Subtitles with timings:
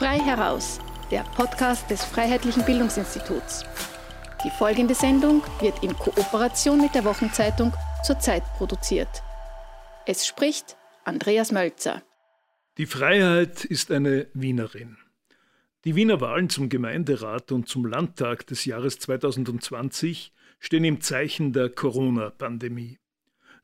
[0.00, 3.66] Frei heraus, der Podcast des Freiheitlichen Bildungsinstituts.
[4.42, 9.22] Die folgende Sendung wird in Kooperation mit der Wochenzeitung zur Zeit produziert.
[10.06, 12.02] Es spricht Andreas Mölzer.
[12.78, 14.96] Die Freiheit ist eine Wienerin.
[15.84, 21.68] Die Wiener Wahlen zum Gemeinderat und zum Landtag des Jahres 2020 stehen im Zeichen der
[21.68, 22.98] Corona-Pandemie.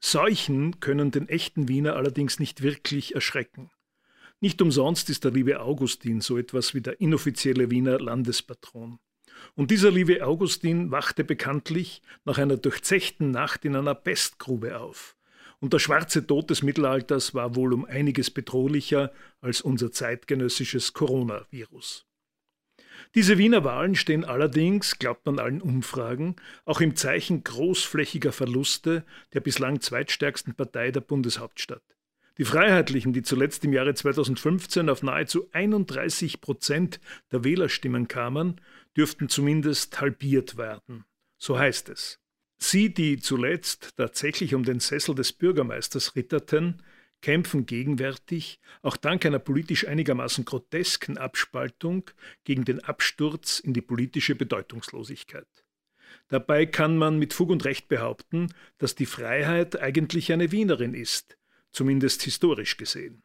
[0.00, 3.70] Seuchen können den echten Wiener allerdings nicht wirklich erschrecken.
[4.40, 8.98] Nicht umsonst ist der liebe Augustin so etwas wie der inoffizielle Wiener Landespatron.
[9.54, 15.16] Und dieser liebe Augustin wachte bekanntlich nach einer durchzechten Nacht in einer Pestgrube auf.
[15.58, 19.10] Und der schwarze Tod des Mittelalters war wohl um einiges bedrohlicher
[19.40, 22.06] als unser zeitgenössisches Coronavirus.
[23.14, 29.40] Diese Wiener Wahlen stehen allerdings, glaubt man allen Umfragen, auch im Zeichen großflächiger Verluste der
[29.40, 31.95] bislang zweitstärksten Partei der Bundeshauptstadt.
[32.38, 37.00] Die Freiheitlichen, die zuletzt im Jahre 2015 auf nahezu 31 Prozent
[37.32, 38.60] der Wählerstimmen kamen,
[38.96, 41.04] dürften zumindest halbiert werden.
[41.38, 42.20] So heißt es.
[42.58, 46.82] Sie, die zuletzt tatsächlich um den Sessel des Bürgermeisters ritterten,
[47.22, 52.10] kämpfen gegenwärtig, auch dank einer politisch einigermaßen grotesken Abspaltung,
[52.44, 55.48] gegen den Absturz in die politische Bedeutungslosigkeit.
[56.28, 61.36] Dabei kann man mit Fug und Recht behaupten, dass die Freiheit eigentlich eine Wienerin ist,
[61.76, 63.22] zumindest historisch gesehen.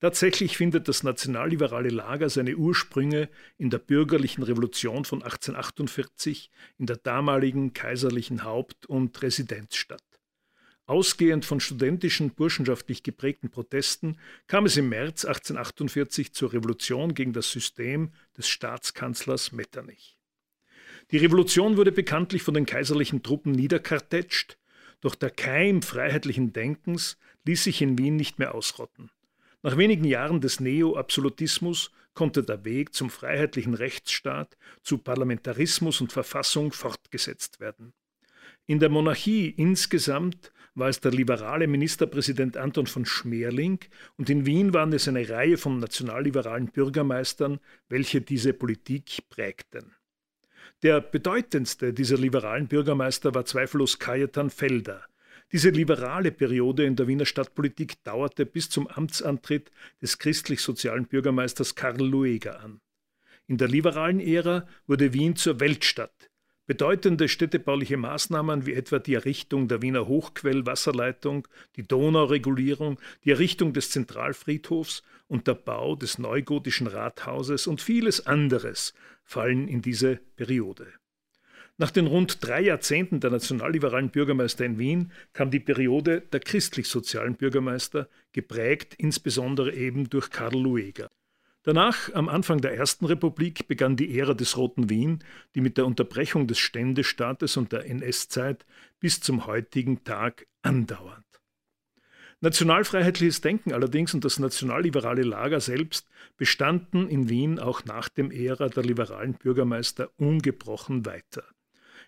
[0.00, 6.96] Tatsächlich findet das nationalliberale Lager seine Ursprünge in der bürgerlichen Revolution von 1848 in der
[6.96, 10.02] damaligen kaiserlichen Haupt- und Residenzstadt.
[10.86, 17.50] Ausgehend von studentischen, burschenschaftlich geprägten Protesten kam es im März 1848 zur Revolution gegen das
[17.50, 20.18] System des Staatskanzlers Metternich.
[21.10, 24.58] Die Revolution wurde bekanntlich von den kaiserlichen Truppen niederkartätscht,
[25.04, 29.10] doch der Keim freiheitlichen Denkens ließ sich in Wien nicht mehr ausrotten.
[29.62, 36.72] Nach wenigen Jahren des Neo-Absolutismus konnte der Weg zum freiheitlichen Rechtsstaat, zu Parlamentarismus und Verfassung
[36.72, 37.92] fortgesetzt werden.
[38.66, 43.80] In der Monarchie insgesamt war es der liberale Ministerpräsident Anton von Schmerling
[44.16, 49.94] und in Wien waren es eine Reihe von nationalliberalen Bürgermeistern, welche diese Politik prägten.
[50.84, 55.02] Der bedeutendste dieser liberalen Bürgermeister war zweifellos Cajetan Felder.
[55.50, 59.72] Diese liberale Periode in der Wiener Stadtpolitik dauerte bis zum Amtsantritt
[60.02, 62.82] des christlich-sozialen Bürgermeisters Karl Lueger an.
[63.46, 66.30] In der liberalen Ära wurde Wien zur Weltstadt,
[66.66, 73.90] Bedeutende städtebauliche Maßnahmen wie etwa die Errichtung der Wiener Hochquellwasserleitung, die Donauregulierung, die Errichtung des
[73.90, 78.94] Zentralfriedhofs und der Bau des neugotischen Rathauses und vieles anderes
[79.24, 80.86] fallen in diese Periode.
[81.76, 87.34] Nach den rund drei Jahrzehnten der nationalliberalen Bürgermeister in Wien kam die Periode der christlich-sozialen
[87.34, 91.10] Bürgermeister, geprägt insbesondere eben durch Karl Lueger.
[91.64, 95.86] Danach, am Anfang der Ersten Republik, begann die Ära des Roten Wien, die mit der
[95.86, 98.66] Unterbrechung des Ständestaates und der NS-Zeit
[99.00, 101.24] bis zum heutigen Tag andauert.
[102.40, 108.68] Nationalfreiheitliches Denken allerdings und das nationalliberale Lager selbst bestanden in Wien auch nach dem Ära
[108.68, 111.44] der liberalen Bürgermeister ungebrochen weiter.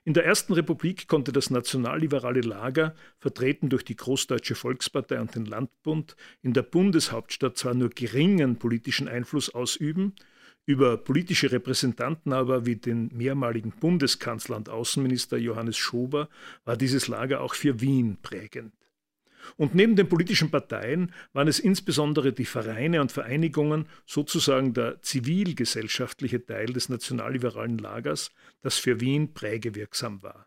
[0.07, 5.47] In der Ersten Republik konnte das nationalliberale Lager, vertreten durch die Großdeutsche Volkspartei und den
[5.47, 10.15] Landbund, in der Bundeshauptstadt zwar nur geringen politischen Einfluss ausüben,
[10.65, 16.29] über politische Repräsentanten aber wie den mehrmaligen Bundeskanzler und Außenminister Johannes Schober
[16.65, 18.73] war dieses Lager auch für Wien prägend.
[19.57, 26.45] Und neben den politischen Parteien waren es insbesondere die Vereine und Vereinigungen, sozusagen der zivilgesellschaftliche
[26.45, 28.31] Teil des nationalliberalen Lagers,
[28.63, 30.47] das für Wien prägewirksam war.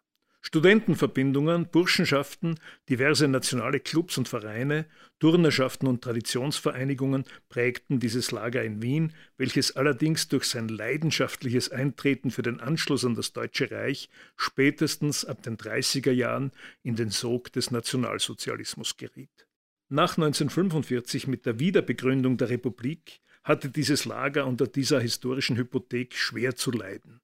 [0.50, 2.56] Studentenverbindungen, Burschenschaften,
[2.90, 4.88] diverse nationale Clubs und Vereine,
[5.20, 12.42] Turnerschaften und Traditionsvereinigungen prägten dieses Lager in Wien, welches allerdings durch sein leidenschaftliches Eintreten für
[12.42, 17.70] den Anschluss an das Deutsche Reich spätestens ab den 30er Jahren in den Sog des
[17.70, 19.46] Nationalsozialismus geriet.
[19.88, 26.56] Nach 1945 mit der Wiederbegründung der Republik hatte dieses Lager unter dieser historischen Hypothek schwer
[26.56, 27.22] zu leiden.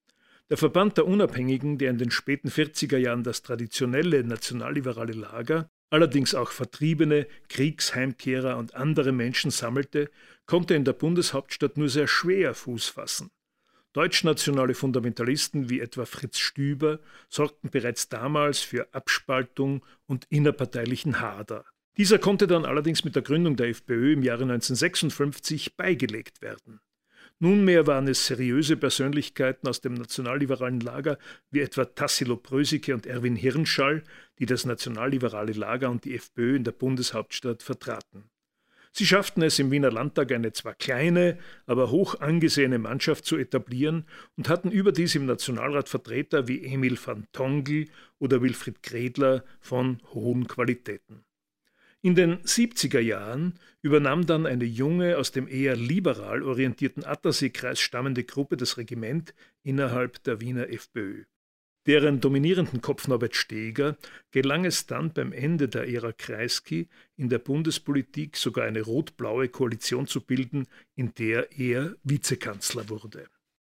[0.52, 6.36] Der Verband der Unabhängigen, der in den späten 40er Jahren das traditionelle nationalliberale Lager, allerdings
[6.36, 10.12] auch Vertriebene, Kriegsheimkehrer und andere Menschen sammelte,
[10.46, 13.32] konnte in der Bundeshauptstadt nur sehr schwer Fuß fassen.
[13.94, 21.66] Deutschnationale Fundamentalisten wie etwa Fritz Stüber sorgten bereits damals für Abspaltung und innerparteilichen Hader.
[21.98, 26.82] Dieser konnte dann allerdings mit der Gründung der FPÖ im Jahre 1956 beigelegt werden.
[27.40, 31.18] Nunmehr waren es seriöse Persönlichkeiten aus dem nationalliberalen Lager
[31.52, 34.04] wie etwa Tassilo Prösicke und Erwin Hirnschall,
[34.40, 38.30] die das nationalliberale Lager und die FPÖ in der Bundeshauptstadt vertraten.
[38.94, 44.06] Sie schafften es im Wiener Landtag eine zwar kleine, aber hoch angesehene Mannschaft zu etablieren
[44.38, 47.90] und hatten überdies im Nationalrat Vertreter wie Emil van Tongel
[48.20, 51.26] oder Wilfried Gredler von hohen Qualitäten.
[52.06, 58.24] In den 70er Jahren übernahm dann eine junge, aus dem eher liberal orientierten Attersee-Kreis stammende
[58.24, 61.24] Gruppe das Regiment innerhalb der Wiener FPÖ.
[61.88, 63.98] Deren dominierenden Kopf Norbert Steger
[64.30, 70.06] gelang es dann beim Ende der Ära Kreisky in der Bundespolitik sogar eine rot-blaue Koalition
[70.06, 73.26] zu bilden, in der er Vizekanzler wurde.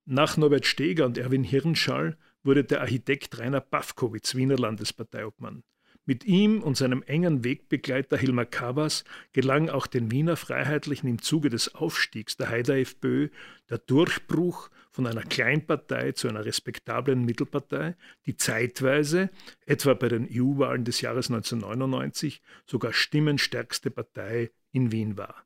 [0.04, 5.62] Nach Norbert Steger und Erwin Hirnschall wurde der Architekt Rainer Pawkowitz Wiener Landesparteiobmann.
[6.08, 11.50] Mit ihm und seinem engen Wegbegleiter Hilmar Kabas gelang auch den Wiener Freiheitlichen im Zuge
[11.50, 13.28] des Aufstiegs der Haider FPÖ
[13.68, 17.94] der Durchbruch von einer Kleinpartei zu einer respektablen Mittelpartei,
[18.24, 19.28] die zeitweise,
[19.66, 25.44] etwa bei den EU-Wahlen des Jahres 1999, sogar stimmenstärkste Partei in Wien war.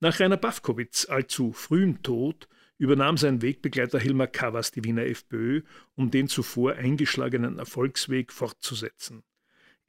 [0.00, 2.48] Nach Rainer Bafkowitz allzu frühem Tod
[2.78, 5.62] übernahm sein Wegbegleiter Hilmar Kabas die Wiener FPÖ,
[5.94, 9.22] um den zuvor eingeschlagenen Erfolgsweg fortzusetzen.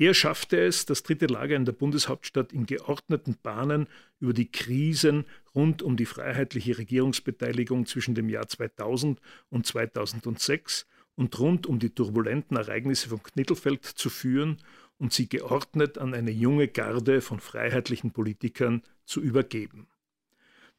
[0.01, 3.86] Er schaffte es, das dritte Lager in der Bundeshauptstadt in geordneten Bahnen
[4.19, 9.21] über die Krisen rund um die freiheitliche Regierungsbeteiligung zwischen dem Jahr 2000
[9.51, 14.57] und 2006 und rund um die turbulenten Ereignisse von Knittelfeld zu führen
[14.98, 19.86] und sie geordnet an eine junge Garde von freiheitlichen Politikern zu übergeben.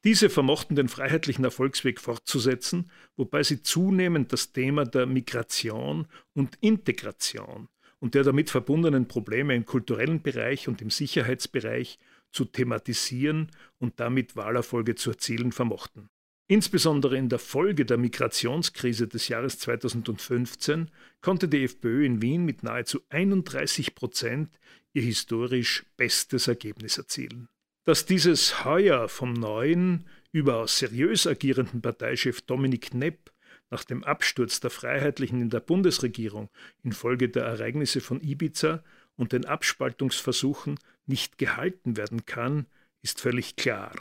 [0.02, 7.68] Diese vermochten den freiheitlichen Erfolgsweg fortzusetzen, wobei sie zunehmend das Thema der Migration und Integration
[8.02, 12.00] und der damit verbundenen Probleme im kulturellen Bereich und im Sicherheitsbereich
[12.32, 16.10] zu thematisieren und damit Wahlerfolge zu erzielen vermochten.
[16.48, 20.90] Insbesondere in der Folge der Migrationskrise des Jahres 2015
[21.20, 24.58] konnte die FPÖ in Wien mit nahezu 31 Prozent
[24.92, 27.48] ihr historisch bestes Ergebnis erzielen.
[27.84, 33.31] Dass dieses heuer vom neuen, überaus seriös agierenden Parteichef Dominik Nepp
[33.72, 36.50] nach dem Absturz der Freiheitlichen in der Bundesregierung
[36.82, 38.84] infolge der Ereignisse von Ibiza
[39.16, 42.66] und den Abspaltungsversuchen nicht gehalten werden kann,
[43.00, 43.92] ist völlig klar.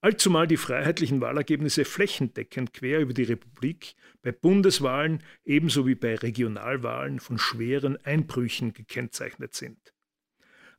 [0.00, 7.20] Allzumal die freiheitlichen Wahlergebnisse flächendeckend quer über die Republik bei Bundeswahlen ebenso wie bei Regionalwahlen
[7.20, 9.92] von schweren Einbrüchen gekennzeichnet sind.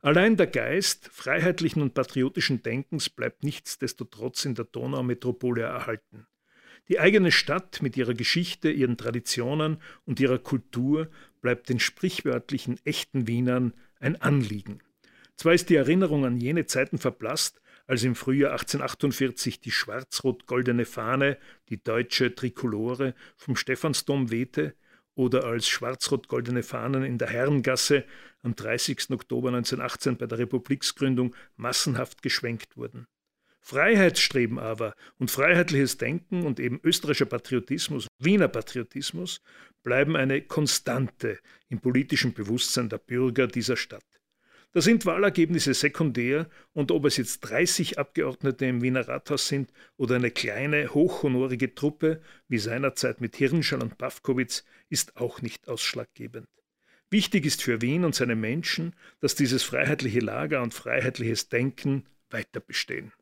[0.00, 6.26] Allein der Geist freiheitlichen und patriotischen Denkens bleibt nichtsdestotrotz in der Donaumetropole erhalten.
[6.88, 11.08] Die eigene Stadt mit ihrer Geschichte, ihren Traditionen und ihrer Kultur
[11.40, 14.80] bleibt den sprichwörtlichen echten Wienern ein Anliegen.
[15.36, 21.38] Zwar ist die Erinnerung an jene Zeiten verblasst, als im Frühjahr 1848 die schwarz-rot-goldene Fahne,
[21.70, 24.74] die deutsche Trikolore, vom Stephansdom wehte,
[25.14, 28.04] oder als schwarz-rot-goldene Fahnen in der Herrengasse
[28.42, 29.10] am 30.
[29.10, 33.06] Oktober 1918 bei der Republiksgründung massenhaft geschwenkt wurden.
[33.60, 39.42] Freiheitsstreben aber und freiheitliches Denken und eben österreichischer Patriotismus, Wiener Patriotismus,
[39.82, 44.04] bleiben eine Konstante im politischen Bewusstsein der Bürger dieser Stadt.
[44.72, 50.14] Da sind Wahlergebnisse sekundär und ob es jetzt 30 Abgeordnete im Wiener Rathaus sind oder
[50.14, 56.46] eine kleine, hochhonorige Truppe wie seinerzeit mit Hirnschall und Pawkowitz, ist auch nicht ausschlaggebend.
[57.10, 62.60] Wichtig ist für Wien und seine Menschen, dass dieses freiheitliche Lager und freiheitliches Denken weiter
[62.60, 63.12] bestehen.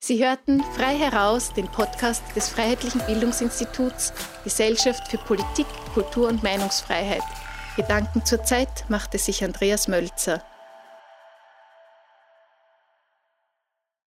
[0.00, 4.12] Sie hörten frei heraus den Podcast des Freiheitlichen Bildungsinstituts
[4.44, 7.22] Gesellschaft für Politik, Kultur und Meinungsfreiheit.
[7.76, 10.42] Gedanken zur Zeit machte sich Andreas Mölzer.